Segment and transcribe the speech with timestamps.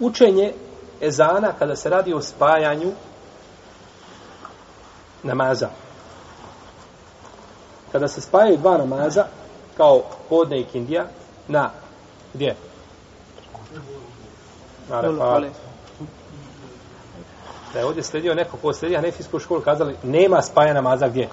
[0.00, 0.52] učenje
[1.00, 2.92] ezana kada se radi o spajanju
[5.22, 5.68] namaza.
[7.92, 9.24] Kada se spajaju dva namaza,
[9.76, 11.06] kao podne i kindija,
[11.48, 11.70] na
[12.34, 12.56] gdje?
[14.88, 15.46] Na refatu.
[17.72, 21.28] Da je ovdje sledio neko ko sledi Hanefijsku školu, kazali, nema spaja namaza gdje?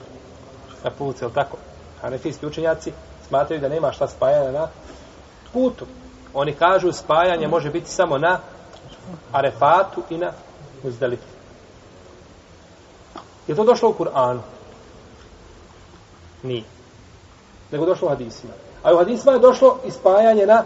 [0.84, 1.58] Na putu, je tako?
[2.02, 2.92] Hanefijski učenjaci
[3.28, 4.68] smatraju da nema šta spajanja na
[5.54, 5.86] putu.
[6.34, 8.40] Oni kažu spajanje može biti samo na
[9.32, 10.32] Arefatu i na
[10.84, 11.36] Muzdalifu.
[13.48, 14.40] Je to došlo u Kur'anu?
[16.44, 16.64] Nije.
[17.72, 18.54] Nego došlo u hadisima.
[18.84, 20.64] A u hadisima je došlo ispajanje na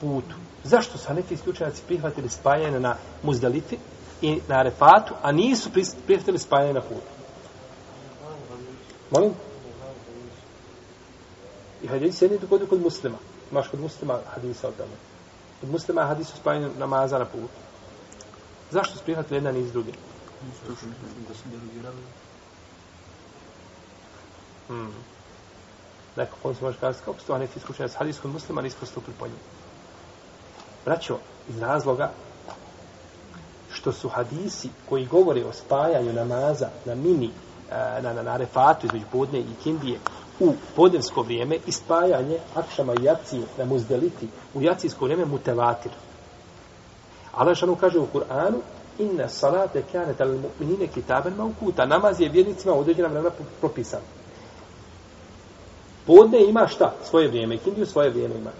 [0.00, 0.34] putu.
[0.64, 3.76] Zašto su Hanefi isključenjaci prihvatili spajanje na Muzdalifi
[4.22, 5.70] i na Arefatu, a nisu
[6.06, 7.14] prihvatili spajanje na putu?
[9.10, 9.32] Molim?
[11.82, 13.16] I hadis je nije kod muslima.
[13.50, 14.96] Imaš kod muslima hadisa o tome.
[15.60, 17.60] Kod muslima je hadis o spajanju namaza na putu.
[18.70, 19.92] Zašto su prihvatili jedan iz druge?
[21.28, 22.02] Da su derogirali.
[24.68, 24.92] Hmm.
[26.16, 28.76] Neko ko se može kazati, kako su to neki iskušenja s hadis kod muslima, nisu
[28.80, 29.36] postupili po njim.
[30.84, 32.10] Braćo, iz razloga
[33.72, 37.30] što su hadisi koji govore o spajanju namaza na mini,
[37.70, 39.98] e, na, na, na refatu između podne i kindije,
[40.40, 45.92] u podnevsko vrijeme i spajanje akšama i jaci na muzdeliti u jacijsko vrijeme mutevatir.
[47.32, 48.58] Allah šanu kaže u Kur'anu
[48.98, 51.86] inna salate kanet tal mu'minine kitaben maukuta.
[51.86, 54.00] Namaz je vjernicima u određena vremena propisan.
[56.06, 56.92] Podne ima šta?
[57.04, 57.58] Svoje vrijeme.
[57.58, 58.50] Kindiju svoje vrijeme ima.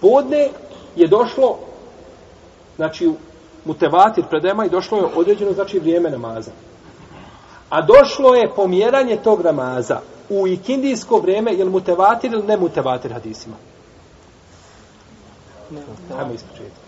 [0.00, 0.48] Podne
[0.96, 1.58] je došlo
[2.76, 3.14] znači u
[3.64, 6.50] mutevatir predema i došlo je određeno znači vrijeme namaza.
[7.70, 13.12] A došlo je pomjeranje tog namaza u ikindijsko vrijeme, je li mutevatir ili ne mutevatir
[13.12, 13.56] hadisima?
[15.70, 15.80] Ne,
[16.16, 16.80] Hajmo ispočetka.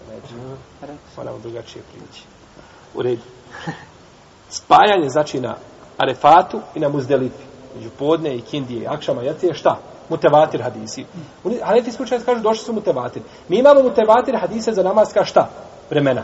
[1.17, 2.23] Moramo drugačije prići.
[2.95, 3.23] U redu.
[4.51, 5.55] Spajanje znači na
[5.99, 7.45] Arefatu i na Muzdelifi.
[7.77, 9.79] Među podne i kindije, akšama, jacije, šta?
[10.09, 11.05] Mutevatir hadisi.
[11.63, 13.23] Hanefijski učenjaci kažu došli su mutevatir.
[13.49, 15.49] Mi imamo mutevatir hadise za namaska šta?
[15.91, 16.23] Vremena.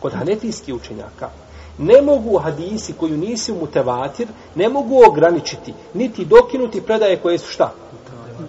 [0.00, 1.30] Kod hanefijskih učenjaka
[1.78, 7.72] ne mogu hadisi koju nisi mutevatir, ne mogu ograničiti, niti dokinuti predaje koje su šta?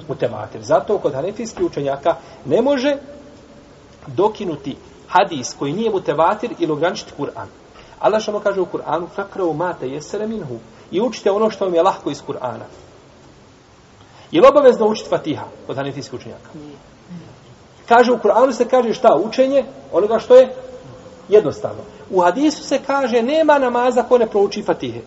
[0.08, 0.62] Mutevatir.
[0.62, 2.98] Zato kod hanefijskih učenjaka ne može
[4.08, 4.76] dokinuti
[5.08, 7.48] hadis koji nije mutevatir ili ograničiti Kur'an.
[8.00, 10.60] Allah što kaže u Kur'anu, fakravu mate jesere minhu
[10.92, 12.68] i učite ono što vam je lahko iz Kur'ana.
[14.32, 16.50] Je li obavezno učiti Fatiha kod hanefijskih učenjaka?
[17.88, 19.16] Kaže u Kur'anu se kaže šta?
[19.16, 20.56] Učenje onoga što je
[21.30, 21.82] jednostavno.
[22.10, 25.02] U hadisu se kaže nema namaza ko ne prouči Fatihe.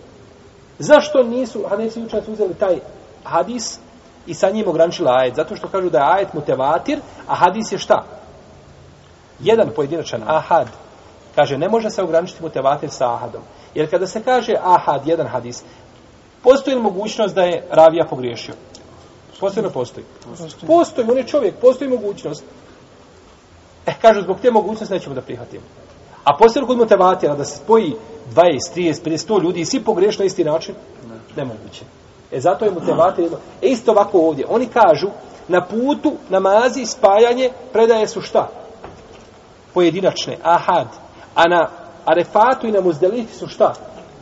[0.78, 2.78] Zašto nisu hanefijski učenjaci uzeli taj
[3.25, 3.78] hadis
[4.27, 5.34] i sa njim ograničili ajet?
[5.34, 8.04] Zato što kažu da je ajet mutevatir, a hadis je šta?
[9.41, 10.66] Jedan pojedinačan ahad.
[11.34, 13.43] Kaže, ne može se ograničiti mutevatir sa ahadom.
[13.75, 15.65] Jer kada se kaže ahad, jedan hadis,
[16.43, 18.54] postoji li mogućnost da je ravija pogriješio?
[19.41, 20.06] Postoji li postoji?
[20.25, 20.66] Postoji.
[20.66, 22.44] Postoji, on je čovjek, postoji mogućnost.
[23.87, 25.65] E, kažu, zbog te mogućnosti nećemo da prihvatimo.
[26.26, 27.94] A postoji kod motivatira da se spoji
[28.34, 30.75] 20, 30, 50, 100 ljudi i svi pogriješ na isti način?
[31.37, 31.84] Nemoguće.
[32.32, 33.38] E, zato je motivator jedno.
[33.62, 34.47] E, isto ovako ovdje.
[34.48, 35.06] Oni kažu,
[35.48, 38.48] na putu, namazi, spajanje, predaje su šta?
[39.75, 40.86] Pojedinačne, ahad.
[41.34, 41.69] A na
[42.04, 43.75] arefatu i na muzdelifi su šta?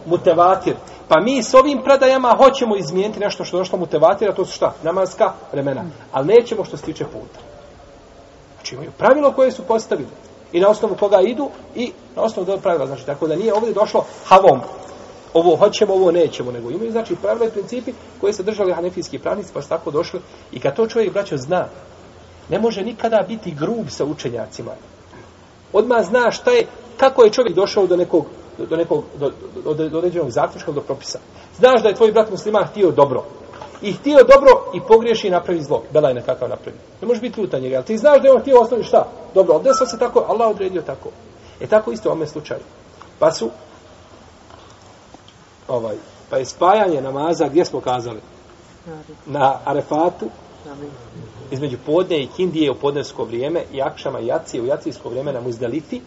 [0.07, 0.75] Mutevatir.
[1.09, 4.73] Pa mi s ovim predajama hoćemo izmijeniti nešto što je došlo mutevatira, to su šta?
[4.83, 5.85] Namazka vremena.
[6.13, 7.41] Ali nećemo što se tiče puta.
[8.55, 10.09] Znači imaju pravilo koje su postavili.
[10.55, 12.87] I na osnovu koga idu i na osnovu tog pravila.
[12.87, 14.61] Znači, tako da nije ovdje došlo havom.
[15.35, 19.51] Ovo hoćemo, ovo nećemo, nego imaju, znači, pravila i principi koje se držali hanefijski pravnici,
[19.55, 20.21] pa su tako došli.
[20.53, 21.67] I kad to čovjek, braćo, zna,
[22.49, 24.71] ne može nikada biti grub sa učenjacima.
[25.73, 26.67] Odmah zna šta je,
[26.97, 28.27] kako je čovjek došao do nekog,
[28.59, 29.31] do nekog, do,
[29.65, 31.19] do, do, do određenog zaključka, do propisa.
[31.57, 33.25] Znaš da je tvoj brat musliman htio dobro.
[33.83, 35.83] I htio dobro i pogriješi i napravi zlo.
[35.93, 36.79] Bela je nekakav napravi.
[37.01, 37.77] Ne može biti ljuta njega.
[37.77, 39.07] Ali ti znaš da je on htio osnovi šta?
[39.35, 41.09] Dobro, obdesao se tako, Allah odredio tako.
[41.61, 42.61] E tako isto u ome slučaju.
[43.19, 43.51] Pa su
[45.69, 45.97] ovaj,
[46.31, 48.21] pa je spajanje namaza, gdje smo kazali?
[49.27, 50.27] Na Arefatu,
[51.51, 55.41] između podne i kindije u podnevsko vrijeme i akšama i jacije u jacijsko vrijeme na
[55.41, 56.01] Muzdalifi,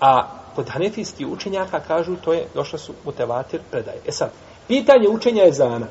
[0.00, 3.98] a kod hanefijskih učenjaka kažu to je, došla su mutevatir predaje.
[4.06, 4.30] E sad,
[4.68, 5.86] pitanje učenja je zana.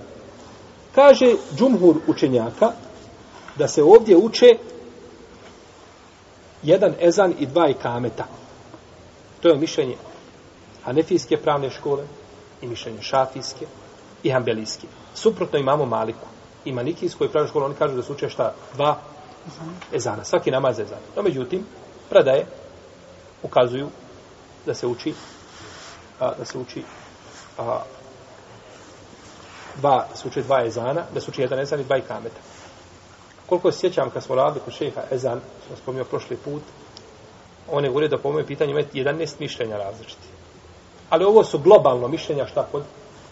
[0.96, 2.72] Kaže džumhur učenjaka
[3.56, 4.48] da se ovdje uče
[6.64, 8.26] jedan ezan i dva ikameta.
[9.42, 9.96] To je mišljenje
[10.84, 12.04] hanefijske pravne škole
[12.62, 13.66] i mišljenje šafijske
[14.24, 14.88] i hambelijske.
[15.14, 16.28] Suprotno imamo Maliku
[16.66, 18.54] i Malikijskoj pravne škole, oni kažu da se uče šta?
[18.74, 19.00] Dva
[19.94, 20.24] Ezana.
[20.24, 21.02] Svaki namaz je ezana.
[21.16, 21.66] No, međutim,
[22.10, 22.46] predaje
[23.44, 23.90] ukazuju
[24.66, 25.14] da se uči
[26.20, 26.84] a, da se uči
[27.58, 27.82] a,
[29.80, 32.42] dva, da se uči dva ezana, da se uči jedan ezan i dva ikameta.
[33.46, 36.62] Koliko se sjećam kad smo radili kod šeha ezan, smo spomnio prošli put,
[37.72, 40.28] on je govorio da po mojem pitanju ima 11 mišljenja različiti.
[41.10, 42.84] Ali ovo su globalno mišljenja šta kod,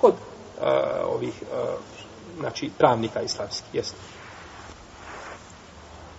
[0.01, 0.63] kod uh,
[1.15, 1.57] ovih uh,
[2.39, 3.75] znači pravnika islamskih.
[3.75, 3.95] Jeste.